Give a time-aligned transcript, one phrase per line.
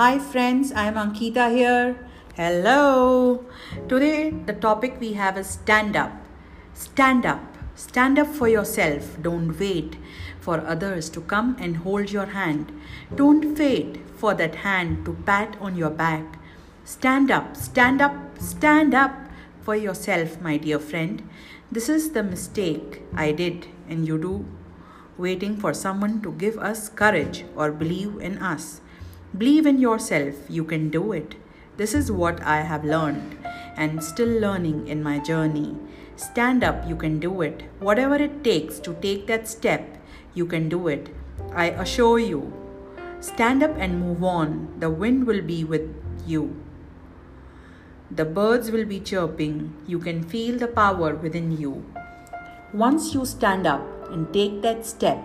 [0.00, 2.08] Hi, friends, I'm Ankita here.
[2.34, 3.44] Hello.
[3.86, 6.10] Today, the topic we have is stand up.
[6.72, 7.58] Stand up.
[7.74, 9.20] Stand up for yourself.
[9.20, 9.98] Don't wait
[10.40, 12.72] for others to come and hold your hand.
[13.14, 16.38] Don't wait for that hand to pat on your back.
[16.82, 19.14] Stand up, stand up, stand up
[19.60, 21.28] for yourself, my dear friend.
[21.70, 24.46] This is the mistake I did and you do,
[25.18, 28.80] waiting for someone to give us courage or believe in us.
[29.38, 31.36] Believe in yourself, you can do it.
[31.76, 33.38] This is what I have learned
[33.76, 35.76] and still learning in my journey.
[36.16, 37.62] Stand up, you can do it.
[37.78, 39.98] Whatever it takes to take that step,
[40.34, 41.14] you can do it.
[41.52, 42.52] I assure you.
[43.20, 44.74] Stand up and move on.
[44.80, 45.94] The wind will be with
[46.26, 46.56] you.
[48.10, 49.72] The birds will be chirping.
[49.86, 51.86] You can feel the power within you.
[52.72, 55.18] Once you stand up and take that step,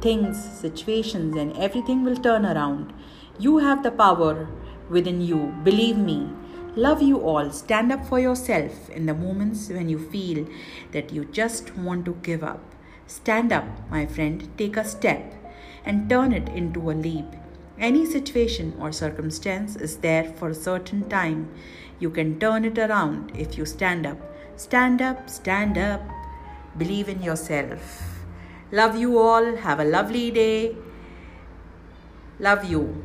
[0.00, 2.92] things, situations, and everything will turn around.
[3.40, 4.48] You have the power
[4.90, 5.54] within you.
[5.62, 6.28] Believe me.
[6.74, 7.50] Love you all.
[7.52, 10.44] Stand up for yourself in the moments when you feel
[10.90, 12.60] that you just want to give up.
[13.06, 14.48] Stand up, my friend.
[14.58, 15.34] Take a step
[15.84, 17.26] and turn it into a leap.
[17.78, 21.48] Any situation or circumstance is there for a certain time.
[22.00, 24.18] You can turn it around if you stand up.
[24.56, 26.02] Stand up, stand up.
[26.76, 28.24] Believe in yourself.
[28.72, 29.56] Love you all.
[29.56, 30.74] Have a lovely day.
[32.40, 33.04] Love you.